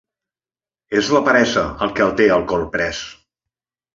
És 1.01 1.09
la 1.15 1.21
peresa, 1.27 1.65
el 1.87 1.93
que 1.99 2.05
el 2.07 2.15
té 2.21 2.29
corprès! 2.53 3.03